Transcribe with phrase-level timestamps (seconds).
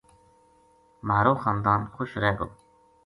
[1.07, 2.47] مھارو خاندان خوش رہ گو